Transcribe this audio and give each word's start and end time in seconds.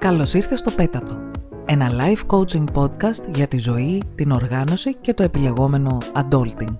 Καλώς 0.00 0.34
ήρθες 0.34 0.58
στο 0.58 0.70
Πέτατο, 0.70 1.30
ένα 1.66 1.90
live 1.90 2.36
coaching 2.36 2.64
podcast 2.72 3.34
για 3.34 3.46
τη 3.46 3.58
ζωή, 3.58 4.02
την 4.14 4.30
οργάνωση 4.30 4.94
και 4.94 5.14
το 5.14 5.22
επιλεγόμενο 5.22 5.98
adulting. 6.14 6.76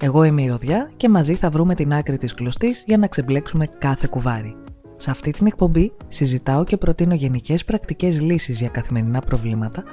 Εγώ 0.00 0.22
είμαι 0.22 0.42
η 0.42 0.48
Ροδιά 0.48 0.90
και 0.96 1.08
μαζί 1.08 1.34
θα 1.34 1.50
βρούμε 1.50 1.74
την 1.74 1.92
άκρη 1.92 2.18
της 2.18 2.34
κλωστής 2.34 2.82
για 2.86 2.98
να 2.98 3.06
ξεμπλέξουμε 3.06 3.66
κάθε 3.78 4.06
κουβάρι. 4.10 4.56
Σε 4.98 5.10
αυτή 5.10 5.30
την 5.30 5.46
εκπομπή 5.46 5.92
συζητάω 6.06 6.64
και 6.64 6.76
προτείνω 6.76 7.14
γενικές 7.14 7.64
πρακτικές 7.64 8.20
λύσεις 8.20 8.58
για 8.60 8.68
καθημερινά 8.68 9.20
προβλήματα, 9.20 9.84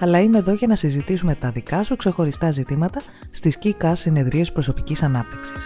αλλά 0.00 0.20
είμαι 0.20 0.38
εδώ 0.38 0.52
για 0.52 0.66
να 0.66 0.76
συζητήσουμε 0.76 1.34
τα 1.34 1.50
δικά 1.50 1.84
σου 1.84 1.96
ξεχωριστά 1.96 2.50
ζητήματα 2.50 3.02
στις 3.30 3.56
ΚΙΚΑ 3.58 3.94
συνεδρίες 3.94 4.52
προσωπικής 4.52 5.02
ανάπτυξης. 5.02 5.62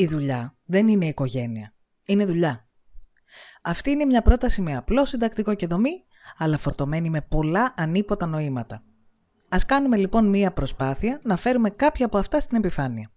Η 0.00 0.06
δουλειά 0.06 0.56
δεν 0.64 0.88
είναι 0.88 1.06
οικογένεια. 1.06 1.74
Είναι 2.04 2.24
δουλειά. 2.24 2.68
Αυτή 3.62 3.90
είναι 3.90 4.04
μια 4.04 4.22
πρόταση 4.22 4.60
με 4.60 4.76
απλό 4.76 5.04
συντακτικό 5.04 5.54
και 5.54 5.66
δομή, 5.66 6.04
αλλά 6.36 6.58
φορτωμένη 6.58 7.10
με 7.10 7.20
πολλά 7.22 7.74
ανίποτα 7.76 8.26
νοήματα. 8.26 8.84
Ας 9.48 9.66
κάνουμε 9.66 9.96
λοιπόν 9.96 10.28
μία 10.28 10.52
προσπάθεια 10.52 11.20
να 11.22 11.36
φέρουμε 11.36 11.70
κάποια 11.70 12.06
από 12.06 12.18
αυτά 12.18 12.40
στην 12.40 12.56
επιφάνεια. 12.56 13.12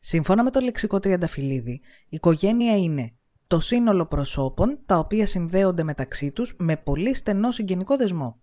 Σύμφωνα 0.00 0.42
με 0.42 0.50
το 0.50 0.60
λεξικό 0.60 1.00
Τριανταφυλλίδη, 1.00 1.72
η 1.72 1.82
οικογένεια 2.08 2.76
είναι 2.76 3.16
το 3.46 3.60
σύνολο 3.60 4.06
προσώπων 4.06 4.78
τα 4.86 4.98
οποία 4.98 5.26
συνδέονται 5.26 5.82
μεταξύ 5.82 6.32
τους 6.32 6.54
με 6.58 6.76
πολύ 6.76 7.14
στενό 7.14 7.50
συγγενικό 7.50 7.96
δεσμό. 7.96 8.42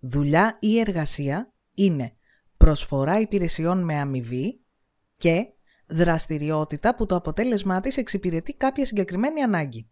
Δουλειά 0.00 0.56
ή 0.60 0.78
εργασία 0.78 1.52
είναι 1.74 2.16
προσφορά 2.56 3.20
υπηρεσιών 3.20 3.84
με 3.84 3.94
αμοιβή 3.94 4.60
και 5.16 5.50
δραστηριότητα 5.86 6.94
που 6.94 7.06
το 7.06 7.14
αποτέλεσμά 7.14 7.80
της 7.80 7.96
εξυπηρετεί 7.96 8.54
κάποια 8.54 8.84
συγκεκριμένη 8.84 9.42
ανάγκη. 9.42 9.90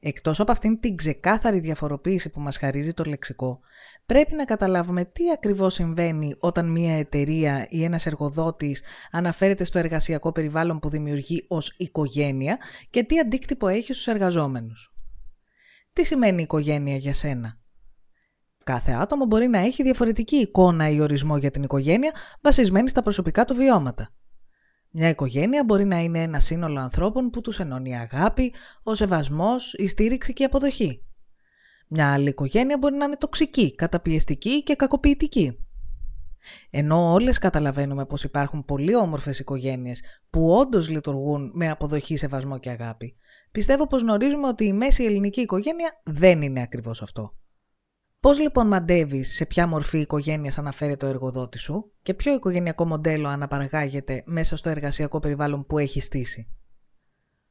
Εκτός 0.00 0.40
από 0.40 0.52
αυτήν 0.52 0.80
την 0.80 0.96
ξεκάθαρη 0.96 1.60
διαφοροποίηση 1.60 2.30
που 2.30 2.40
μας 2.40 2.56
χαρίζει 2.56 2.94
το 2.94 3.04
λεξικό, 3.04 3.60
πρέπει 4.06 4.34
να 4.34 4.44
καταλάβουμε 4.44 5.04
τι 5.04 5.30
ακριβώς 5.30 5.74
συμβαίνει 5.74 6.34
όταν 6.38 6.70
μια 6.70 6.98
εταιρεία 6.98 7.66
ή 7.68 7.84
ένας 7.84 8.06
εργοδότης 8.06 8.82
αναφέρεται 9.10 9.64
στο 9.64 9.78
εργασιακό 9.78 10.32
περιβάλλον 10.32 10.78
που 10.78 10.88
δημιουργεί 10.88 11.44
ως 11.48 11.74
οικογένεια 11.76 12.58
και 12.90 13.04
τι 13.04 13.18
αντίκτυπο 13.18 13.68
έχει 13.68 13.92
στους 13.92 14.06
εργαζόμενους. 14.06 14.92
Τι 15.92 16.04
σημαίνει 16.04 16.42
οικογένεια 16.42 16.96
για 16.96 17.12
σένα; 17.12 17.58
Κάθε 18.64 18.92
άτομο 18.92 19.24
μπορεί 19.24 19.46
να 19.46 19.58
έχει 19.58 19.82
διαφορετική 19.82 20.36
εικόνα 20.36 20.88
ή 20.88 21.00
ορισμό 21.00 21.36
για 21.36 21.50
την 21.50 21.62
οικογένεια 21.62 22.12
βασισμένη 22.40 22.88
στα 22.88 23.02
προσωπικά 23.02 23.44
του 23.44 23.54
βιώματα. 23.54 24.10
Μια 24.90 25.08
οικογένεια 25.08 25.64
μπορεί 25.64 25.84
να 25.84 25.98
είναι 25.98 26.22
ένα 26.22 26.40
σύνολο 26.40 26.80
ανθρώπων 26.80 27.30
που 27.30 27.40
τους 27.40 27.58
ενώνει 27.58 27.98
αγάπη, 27.98 28.54
ο 28.82 28.94
σεβασμός, 28.94 29.74
η 29.74 29.86
στήριξη 29.86 30.32
και 30.32 30.42
η 30.42 30.46
αποδοχή. 30.46 31.02
Μια 31.88 32.12
άλλη 32.12 32.28
οικογένεια 32.28 32.78
μπορεί 32.78 32.94
να 32.94 33.04
είναι 33.04 33.16
τοξική, 33.16 33.74
καταπιεστική 33.74 34.62
και 34.62 34.74
κακοποιητική. 34.74 35.58
Ενώ 36.70 37.12
όλες 37.12 37.38
καταλαβαίνουμε 37.38 38.06
πως 38.06 38.24
υπάρχουν 38.24 38.64
πολύ 38.64 38.94
όμορφες 38.94 39.38
οικογένειες 39.38 40.02
που 40.30 40.50
όντως 40.50 40.88
λειτουργούν 40.88 41.50
με 41.54 41.70
αποδοχή, 41.70 42.16
σεβασμό 42.16 42.58
και 42.58 42.70
αγάπη, 42.70 43.16
πιστεύω 43.52 43.86
πως 43.86 44.02
γνωρίζουμε 44.02 44.48
ότι 44.48 44.64
η 44.64 44.72
μέση 44.72 45.04
ελληνική 45.04 45.40
οικογένεια 45.40 46.00
δεν 46.04 46.42
είναι 46.42 46.62
ακριβώς 46.62 47.02
αυτό. 47.02 47.34
Πώς 48.20 48.40
λοιπόν 48.40 48.66
μαντεύεις 48.66 49.34
σε 49.34 49.46
ποια 49.46 49.66
μορφή 49.66 49.98
οικογένεια 49.98 50.52
αναφέρεται 50.56 51.06
ο 51.06 51.08
εργοδότη 51.08 51.58
σου 51.58 51.92
και 52.02 52.14
ποιο 52.14 52.34
οικογενειακό 52.34 52.86
μοντέλο 52.86 53.28
αναπαραγάγεται 53.28 54.22
μέσα 54.26 54.56
στο 54.56 54.68
εργασιακό 54.68 55.20
περιβάλλον 55.20 55.66
που 55.66 55.78
έχει 55.78 56.00
στήσει; 56.00 56.50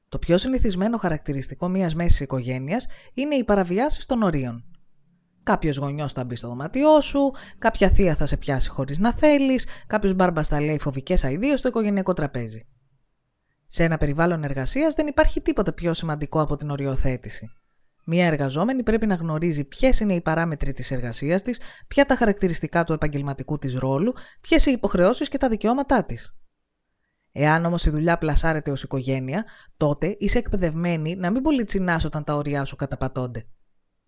Το 0.10 0.20
πιο 0.20 0.38
συνηθισμένο 0.38 0.98
χαρακτηριστικό 0.98 1.68
μιας 1.68 1.96
μέσης 1.96 2.20
οικογένειας 2.20 2.88
είναι 3.14 3.36
οι 3.36 3.44
παραβιάσεις 3.44 4.06
των 4.06 4.22
ορίων. 4.22 4.66
Κάποιος 5.44 5.78
γονιός 5.78 6.14
θα 6.14 6.24
μπει 6.24 6.36
στο 6.36 6.48
δωμάτιό 6.48 7.02
σου, 7.02 7.32
κάποια 7.58 7.90
θεία 7.90 8.16
θα 8.16 8.26
σε 8.26 8.38
πιάσει 8.38 8.70
χωρίς 8.70 8.98
να 8.98 9.14
θέλεις, 9.14 9.68
κάποιος 9.88 10.14
μπάρμπας 10.14 10.48
θα 10.48 10.62
λέει 10.62 10.80
φοβικές 10.80 11.24
αειδίε 11.24 11.56
στο 11.56 11.68
οικογενειακό 11.68 12.14
τραπέζι. 12.14 12.68
Σε 13.68 13.84
ένα 13.84 13.98
περιβάλλον 13.98 14.44
εργασίας 14.44 14.94
δεν 14.94 15.08
υπάρχει 15.08 15.42
τίποτα 15.42 15.74
πιο 15.74 15.94
σημαντικό 15.94 16.42
από 16.42 16.56
την 16.56 16.70
οριοθέτηση. 16.70 17.50
Μία 18.10 18.26
εργαζόμενη 18.26 18.84
πρέπει 18.84 19.06
να 19.06 19.16
γνωρίζει 19.16 19.64
ποιες 19.64 20.00
είναι 20.00 20.14
οι 20.14 20.22
παράμετροι 20.22 20.74
της 20.74 20.92
εργασίας 20.92 21.42
της, 21.42 21.60
ποια 21.88 22.06
τα 22.06 22.16
χαρακτηριστικά 22.16 22.84
του 22.84 22.94
επαγγελματικού 22.94 23.58
της 23.58 23.76
ρόλου, 23.76 24.14
ποιες 24.42 24.66
οι 24.66 24.72
υποχρεώσεις 24.72 25.30
και 25.30 25.38
τα 25.38 25.50
δικαιώματά 25.50 26.06
της. 26.06 26.36
Εάν 27.32 27.66
όμως 27.66 27.86
η 27.86 27.90
δουλειά 27.90 28.18
πλασάρεται 28.18 28.72
ως 28.72 28.84
οικογένεια, 28.84 29.46
τότε 29.78 30.16
είσαι 30.20 30.38
εκπαιδευμένη 30.38 31.16
να 31.16 31.32
μην 31.32 31.42
πολυτσινάς 31.42 32.02
όταν 32.06 32.24
τα 32.24 32.36
όριά 32.36 32.66
σου 32.66 32.76
καταπατώνται. 32.76 33.48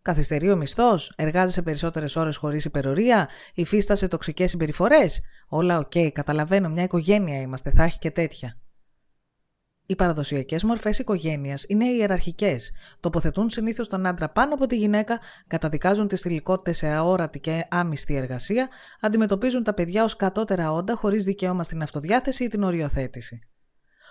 Καθυστερεί 0.02 0.52
ο 0.52 0.56
μισθός, 0.56 1.14
εργάζεσαι 1.16 1.62
περισσότερες 1.62 2.16
ώρες 2.16 2.36
χωρίς 2.36 2.66
υπερωρία, 2.66 3.30
υφίστασαι 3.54 4.08
τοξικές 4.08 4.50
συμπεριφορές. 4.50 5.22
Όλα 5.48 5.78
OK, 5.78 5.92
okay, 5.96 6.10
καταλαβαίνω, 6.12 6.70
μια 6.70 6.84
οικογένεια 6.84 7.42
είμαστε, 7.42 7.72
θα 7.72 7.84
έχει 7.84 8.00
και 8.00 8.12
τέτοια. 8.12 8.58
Οι 9.90 9.96
παραδοσιακές 9.96 10.64
μορφές 10.64 11.00
οικογένειας 11.00 11.66
είναι 11.68 11.86
ιεραρχικές. 11.86 12.72
Τοποθετούν 13.00 13.50
συνήθως 13.50 13.88
τον 13.88 14.06
άντρα 14.06 14.30
πάνω 14.30 14.54
από 14.54 14.68
τη 14.68 14.76
γυναίκα, 14.76 15.20
καταδικάζουν 15.48 16.08
τις 16.08 16.22
θηλυκότητες 16.22 16.78
σε 16.78 16.88
αόρατη 16.88 17.40
και 17.40 17.66
άμυστη 17.70 18.16
εργασία, 18.16 18.70
αντιμετωπίζουν 19.02 19.64
τα 19.64 19.74
παιδιά 19.74 20.04
ως 20.04 20.16
κατώτερα 20.16 20.72
όντα 20.72 20.96
χωρίς 20.96 21.24
δικαίωμα 21.24 21.64
στην 21.64 21.82
αυτοδιάθεση 21.82 22.44
ή 22.44 22.48
την 22.48 22.64
οριοθέτηση. 22.64 23.40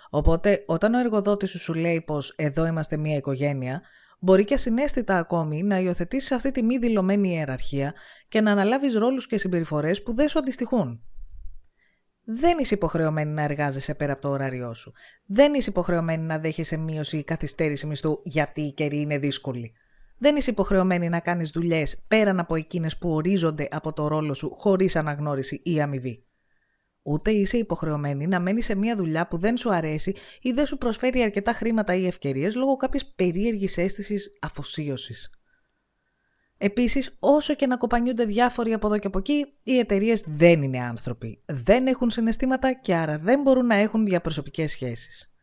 Οπότε, 0.09 0.63
όταν 0.67 0.93
ο 0.93 0.99
εργοδότης 0.99 1.49
σου 1.49 1.59
σου 1.59 1.73
λέει 1.73 2.01
πως 2.01 2.33
εδώ 2.35 2.65
είμαστε 2.65 2.97
μια 2.97 3.15
οικογένεια, 3.15 3.81
μπορεί 4.19 4.45
και 4.45 4.53
ασυναίσθητα 4.53 5.17
ακόμη 5.17 5.63
να 5.63 5.79
υιοθετήσει 5.79 6.33
αυτή 6.33 6.51
τη 6.51 6.63
μη 6.63 6.77
δηλωμένη 6.77 7.29
ιεραρχία 7.29 7.93
και 8.27 8.41
να 8.41 8.51
αναλάβεις 8.51 8.93
ρόλους 8.93 9.27
και 9.27 9.37
συμπεριφορές 9.37 10.03
που 10.03 10.13
δεν 10.13 10.29
σου 10.29 10.39
αντιστοιχούν 10.39 11.03
δεν 12.31 12.57
είσαι 12.57 12.73
υποχρεωμένη 12.73 13.31
να 13.31 13.41
εργάζεσαι 13.41 13.93
πέρα 13.93 14.13
από 14.13 14.21
το 14.21 14.29
ωράριό 14.29 14.73
σου. 14.73 14.93
Δεν 15.25 15.53
είσαι 15.53 15.69
υποχρεωμένη 15.69 16.23
να 16.23 16.39
δέχεσαι 16.39 16.77
μείωση 16.77 17.17
ή 17.17 17.23
καθυστέρηση 17.23 17.85
μισθού 17.85 18.21
γιατί 18.23 18.61
η 18.61 18.71
καιρή 18.71 18.99
είναι 18.99 19.17
δύσκολη. 19.17 19.73
Δεν 20.17 20.35
είσαι 20.35 20.51
υποχρεωμένη 20.51 21.09
να 21.09 21.19
κάνεις 21.19 21.49
δουλειές 21.49 22.03
πέραν 22.07 22.39
από 22.39 22.55
εκείνες 22.55 22.97
που 22.97 23.09
ορίζονται 23.13 23.67
από 23.71 23.93
το 23.93 24.07
ρόλο 24.07 24.33
σου 24.33 24.55
χωρίς 24.55 24.95
αναγνώριση 24.95 25.61
ή 25.63 25.81
αμοιβή. 25.81 26.25
Ούτε 27.01 27.31
είσαι 27.31 27.57
υποχρεωμένη 27.57 28.27
να 28.27 28.39
μένεις 28.39 28.65
σε 28.65 28.75
μια 28.75 28.95
δουλειά 28.95 29.27
που 29.27 29.37
δεν 29.37 29.57
σου 29.57 29.73
αρέσει 29.73 30.15
ή 30.41 30.51
δεν 30.51 30.65
σου 30.65 30.77
προσφέρει 30.77 31.21
αρκετά 31.21 31.51
χρήματα 31.53 31.95
ή 31.95 32.07
ευκαιρίες 32.07 32.55
λόγω 32.55 32.75
κάποια 32.75 33.01
περίεργης 33.15 33.77
αίσθησης 33.77 34.37
αφοσίωσης. 34.41 35.38
Επίσης, 36.61 37.15
όσο 37.19 37.53
και 37.55 37.67
να 37.67 37.77
κοπανιούνται 37.77 38.25
διάφοροι 38.25 38.73
από 38.73 38.87
εδώ 38.87 38.97
και 38.97 39.07
από 39.07 39.17
εκεί, 39.17 39.45
οι 39.63 39.77
εταιρείες 39.77 40.23
δεν 40.27 40.61
είναι 40.61 40.79
άνθρωποι. 40.79 41.43
Δεν 41.45 41.87
έχουν 41.87 42.09
συναισθήματα 42.09 42.73
και 42.73 42.95
άρα 42.95 43.17
δεν 43.17 43.41
μπορούν 43.41 43.65
να 43.65 43.75
έχουν 43.75 44.05
διαπροσωπικές 44.05 44.71
σχέσεις. 44.71 45.33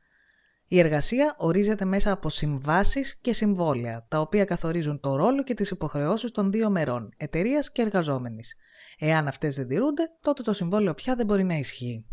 Η 0.68 0.78
εργασία 0.78 1.34
ορίζεται 1.38 1.84
μέσα 1.84 2.12
από 2.12 2.28
συμβάσεις 2.28 3.18
και 3.20 3.32
συμβόλαια, 3.32 4.06
τα 4.08 4.20
οποία 4.20 4.44
καθορίζουν 4.44 5.00
το 5.00 5.16
ρόλο 5.16 5.42
και 5.42 5.54
τις 5.54 5.70
υποχρεώσεις 5.70 6.30
των 6.30 6.52
δύο 6.52 6.70
μερών, 6.70 7.12
εταιρείας 7.16 7.72
και 7.72 7.82
εργαζόμενης. 7.82 8.54
Εάν 8.98 9.28
αυτές 9.28 9.56
δεν 9.56 9.68
τηρούνται, 9.68 10.02
τότε 10.20 10.42
το 10.42 10.52
συμβόλαιο 10.52 10.94
πια 10.94 11.14
δεν 11.14 11.26
μπορεί 11.26 11.44
να 11.44 11.54
ισχύει. 11.54 12.06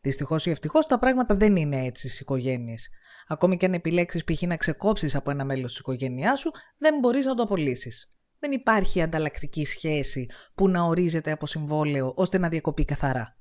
Δυστυχώς 0.00 0.46
ή 0.46 0.50
ευτυχώς 0.50 0.86
τα 0.86 0.98
πράγματα 0.98 1.34
δεν 1.34 1.56
είναι 1.56 1.84
έτσι 1.84 2.08
στις 2.08 2.20
οικογένειες. 2.20 2.88
Ακόμη 3.32 3.56
και 3.56 3.66
αν 3.66 3.74
επιλέξεις 3.74 4.24
π.χ. 4.24 4.42
να 4.42 4.56
ξεκόψεις 4.56 5.14
από 5.14 5.30
ένα 5.30 5.44
μέλος 5.44 5.70
της 5.70 5.80
οικογένειάς 5.80 6.40
σου, 6.40 6.50
δεν 6.78 6.98
μπορείς 6.98 7.26
να 7.26 7.34
το 7.34 7.42
απολύσεις. 7.42 8.08
Δεν 8.38 8.52
υπάρχει 8.52 9.02
ανταλλακτική 9.02 9.64
σχέση 9.64 10.26
που 10.54 10.68
να 10.68 10.82
ορίζεται 10.82 11.30
από 11.30 11.46
συμβόλαιο 11.46 12.12
ώστε 12.16 12.38
να 12.38 12.48
διακοπεί 12.48 12.84
καθαρά. 12.84 13.36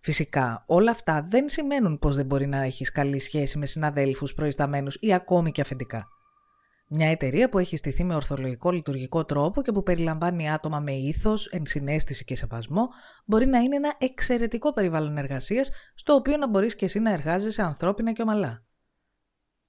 Φυσικά, 0.00 0.64
όλα 0.66 0.90
αυτά 0.90 1.22
δεν 1.22 1.48
σημαίνουν 1.48 1.98
πως 1.98 2.14
δεν 2.14 2.26
μπορεί 2.26 2.46
να 2.46 2.62
έχεις 2.62 2.92
καλή 2.92 3.18
σχέση 3.18 3.58
με 3.58 3.66
συναδέλφους 3.66 4.34
προϊσταμένους 4.34 4.96
ή 5.00 5.14
ακόμη 5.14 5.52
και 5.52 5.60
αφεντικά. 5.60 6.08
Μια 6.88 7.08
εταιρεία 7.08 7.48
που 7.48 7.58
έχει 7.58 7.76
στηθεί 7.76 8.04
με 8.04 8.14
ορθολογικό 8.14 8.70
λειτουργικό 8.70 9.24
τρόπο 9.24 9.62
και 9.62 9.72
που 9.72 9.82
περιλαμβάνει 9.82 10.50
άτομα 10.50 10.80
με 10.80 10.92
ήθος, 10.92 11.46
ενσυναίσθηση 11.46 12.24
και 12.24 12.36
σεβασμό, 12.36 12.88
μπορεί 13.24 13.46
να 13.46 13.58
είναι 13.58 13.76
ένα 13.76 13.94
εξαιρετικό 13.98 14.72
περιβάλλον 14.72 15.16
εργασίας, 15.16 15.70
στο 15.94 16.14
οποίο 16.14 16.36
να 16.36 16.48
μπορείς 16.48 16.74
και 16.74 16.84
εσύ 16.84 16.98
να 16.98 17.12
εργάζεσαι 17.12 17.62
ανθρώπινα 17.62 18.12
και 18.12 18.22
ομαλά. 18.22 18.66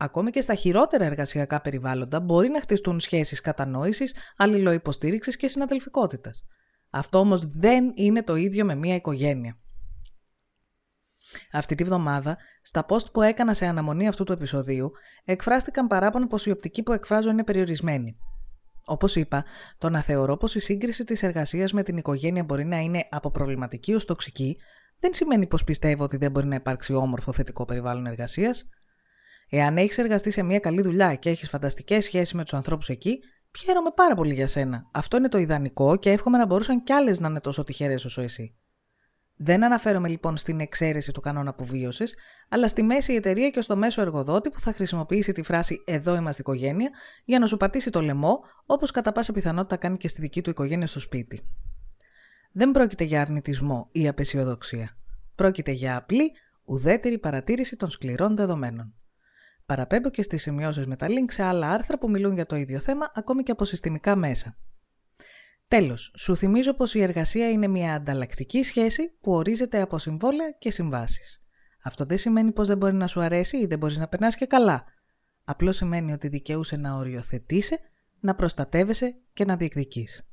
Ακόμη 0.02 0.32
και 0.32 0.42
στα 0.42 0.54
χειρότερα 0.54 1.06
εργασιακά 1.06 1.62
περιβάλλοντα 1.62 2.20
μπορεί 2.20 2.50
να 2.50 2.62
χτιστούν 2.62 3.00
σχέσεις 3.00 3.42
κατανόησης, 3.42 4.16
αλληλοϊποστήριξης 4.38 5.36
και 5.36 5.48
συναδελφικότητας. 5.48 6.44
Αυτό 6.90 7.18
όμως 7.18 7.50
δεν 7.50 7.92
είναι 7.96 8.24
το 8.24 8.36
ίδιο 8.36 8.66
με 8.66 8.76
μια 8.76 8.96
οικογένεια. 8.96 9.58
Αυτή 11.52 11.76
τη 11.76 11.84
βδομάδα, 11.84 12.38
στα 12.62 12.86
post 12.90 13.12
που 13.12 13.22
έκανα 13.22 13.54
σε 13.54 13.66
αναμονή 13.66 14.08
αυτού 14.08 14.24
του 14.24 14.32
επεισοδίου, 14.32 14.92
εκφράστηκαν 15.24 15.88
παράπονα 15.88 16.28
πως 16.28 16.46
η 16.46 16.52
οπτική 16.52 16.84
που 16.84 16.92
εκφράζω 16.92 17.30
είναι 17.30 17.44
περιορισμένη. 17.44 18.18
Όπως 18.86 19.16
είπα, 19.16 19.46
το 19.78 19.90
να 19.90 20.02
θεωρώ 20.02 20.38
πως 20.38 20.56
η 20.56 20.60
σύγκριση 20.60 21.04
της 21.04 21.24
εργασίας 21.24 21.74
με 21.74 21.84
την 21.84 21.98
οικογένεια 21.98 22.44
μπορεί 22.44 22.66
να 22.66 22.78
είναι 22.78 23.08
από 23.10 23.32
προβληματική 23.32 23.94
ως 23.94 24.06
τοξική, 24.06 24.58
δεν 25.00 25.14
σημαίνει 25.14 25.48
πως 25.48 25.64
πιστεύω 25.64 26.04
ότι 26.04 26.18
δεν 26.18 26.32
μπορεί 26.32 26.48
να 26.48 26.56
υπάρξει 26.56 26.94
όμορφο 26.94 27.32
θετικό 27.32 27.66
περιβάλλον 27.66 28.06
εργασίας. 28.06 28.70
Εάν 29.50 29.78
έχεις 29.78 29.98
εργαστεί 29.98 30.32
σε 30.32 30.44
μια 30.44 30.60
καλή 30.60 30.82
δουλειά 30.82 31.16
και 31.16 31.30
έχεις 31.30 31.50
φανταστικές 31.50 32.04
σχέσεις 32.04 32.34
με 32.34 32.44
τους 32.44 32.54
ανθρώπους 32.54 32.90
εκεί, 32.90 33.20
χαίρομαι 33.58 33.92
πάρα 33.96 34.16
πολύ 34.16 34.34
για 34.34 34.48
σένα. 34.48 34.90
Αυτό 34.92 35.18
είναι 35.18 35.30
το 35.30 35.38
ιδανικό 35.38 35.96
και 35.96 36.12
εύχομαι 36.12 36.38
να 36.38 36.46
μπορούσαν 36.46 36.84
κι 36.84 36.94
άλλες 36.94 37.20
να 37.20 37.28
είναι 37.28 37.40
τόσο 37.40 37.64
τυχερές 37.64 38.06
όσο 38.06 38.22
εσύ. 38.22 38.56
Δεν 39.42 39.64
αναφέρομαι 39.64 40.08
λοιπόν 40.08 40.38
στην 40.38 40.60
εξαίρεση 40.60 41.12
του 41.12 41.22
κανόνα 41.22 41.50
αποβίωση, 41.50 42.04
αλλά 42.50 42.68
στη 42.68 42.84
μέση 42.84 43.14
εταιρεία 43.14 43.50
και 43.50 43.62
στο 43.62 43.76
μέσο 43.76 44.02
εργοδότη 44.02 44.50
που 44.50 44.60
θα 44.60 44.74
χρησιμοποιήσει 44.74 45.32
τη 45.32 45.42
φράση 45.42 45.84
Εδώ 45.86 46.16
είμαστε 46.16 46.42
οικογένεια 46.42 46.90
για 47.26 47.40
να 47.40 47.46
σου 47.46 47.58
πατήσει 47.58 47.90
το 47.90 48.02
λαιμό, 48.02 48.40
όπως 48.66 48.92
κατά 48.92 49.12
πάσα 49.12 49.34
πιθανότητα 49.34 49.76
κάνει 49.76 49.98
και 49.98 50.08
στη 50.08 50.22
δική 50.22 50.42
του 50.42 50.50
οικογένεια 50.50 50.88
στο 50.88 51.00
σπίτι. 51.00 51.42
Δεν 52.52 52.72
πρόκειται 52.72 53.04
για 53.04 53.22
αρνητισμό 53.22 53.90
ή 53.92 54.08
απεσιοδοξία. 54.08 54.98
Πρόκειται 55.36 55.72
για 55.72 55.98
απλή, 55.98 56.32
ουδέτερη 56.66 57.18
παρατήρηση 57.18 57.76
των 57.76 57.90
σκληρών 57.90 58.36
δεδομένων. 58.36 58.94
Παραπέμπω 59.70 60.10
και 60.10 60.22
στις 60.22 60.42
σημειώσεις 60.42 60.86
με 60.86 60.96
τα 60.96 61.08
link 61.08 61.26
σε 61.28 61.44
άλλα 61.44 61.70
άρθρα 61.70 61.98
που 61.98 62.10
μιλούν 62.10 62.34
για 62.34 62.46
το 62.46 62.56
ίδιο 62.56 62.80
θέμα, 62.80 63.12
ακόμη 63.16 63.44
και 63.44 63.52
από 63.52 63.66
συστημικά 63.66 64.16
μέσα. 64.16 64.58
Τέλος, 65.68 66.14
σου 66.18 66.36
θυμίζω 66.36 66.74
πως 66.74 66.94
η 66.94 67.02
εργασία 67.02 67.50
είναι 67.50 67.68
μια 67.68 67.94
ανταλλακτική 67.94 68.64
σχέση 68.64 69.12
που 69.22 69.32
ορίζεται 69.32 69.82
από 69.82 69.98
συμβόλαια 69.98 70.56
και 70.60 70.72
συμβάσεις. 70.72 71.40
Αυτό 71.84 72.06
δεν 72.06 72.18
σημαίνει 72.18 72.52
πως 72.52 72.68
δεν 72.68 72.78
μπορεί 72.78 72.94
να 72.94 73.08
σου 73.08 73.22
αρέσει 73.22 73.58
ή 73.58 73.66
δεν 73.66 73.78
μπορείς 73.78 73.98
να 73.98 74.08
περνάς 74.08 74.36
και 74.36 74.46
καλά. 74.46 74.84
Απλώς 75.44 75.76
σημαίνει 75.76 76.14
ότι 76.14 76.28
δικαιούσε 76.28 76.78
να 76.78 76.94
οριοθετήσει, 76.94 77.78
να 78.20 78.36
προστατεύεσαι 78.36 79.16
και 79.34 79.46
να 79.46 79.56
διεκδικείς. 79.56 80.24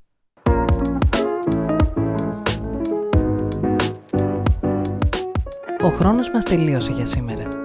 Ο 5.83 5.89
χρόνος 5.89 6.31
μας 6.31 6.45
τελείωσε 6.45 6.93
για 6.93 7.07
σήμερα. 7.07 7.56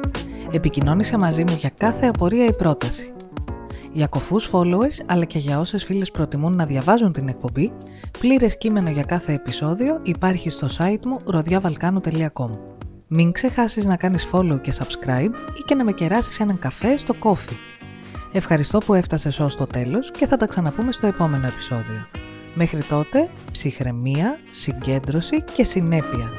Επικοινώνησε 0.53 1.18
μαζί 1.18 1.44
μου 1.44 1.56
για 1.57 1.71
κάθε 1.77 2.06
απορία 2.06 2.45
ή 2.45 2.56
πρόταση. 2.56 3.13
Για 3.94 4.07
κοφούς 4.07 4.50
followers, 4.51 5.03
αλλά 5.06 5.25
και 5.25 5.38
για 5.38 5.59
όσες 5.59 5.83
φίλες 5.83 6.12
προτιμούν 6.12 6.56
να 6.56 6.65
διαβάζουν 6.65 7.12
την 7.12 7.27
εκπομπή, 7.27 7.71
πλήρες 8.19 8.57
κείμενο 8.57 8.89
για 8.89 9.03
κάθε 9.03 9.33
επεισόδιο 9.33 10.00
υπάρχει 10.03 10.50
στο 10.50 10.68
site 10.77 11.06
μου 11.06 11.18
rodiavalcano.com. 11.33 12.50
Μην 13.07 13.31
ξεχάσεις 13.31 13.86
να 13.86 13.95
κάνεις 13.95 14.30
follow 14.31 14.62
και 14.62 14.74
subscribe 14.77 15.31
ή 15.57 15.62
και 15.65 15.75
να 15.75 15.83
με 15.83 15.92
κεράσεις 15.92 16.39
έναν 16.39 16.59
καφέ 16.59 16.98
στο 16.98 17.13
coffee. 17.24 17.57
Ευχαριστώ 18.31 18.77
που 18.77 18.94
έφτασες 18.94 19.39
ως 19.39 19.56
το 19.56 19.65
τέλος 19.65 20.12
και 20.12 20.27
θα 20.27 20.38
τα 20.38 20.45
ξαναπούμε 20.45 20.92
στο 20.92 21.07
επόμενο 21.07 21.48
επεισόδιο. 21.48 22.07
Μέχρι 22.56 22.83
τότε, 22.83 23.30
ψυχραιμία, 23.51 24.39
συγκέντρωση 24.51 25.44
και 25.53 25.63
συνέπεια. 25.63 26.31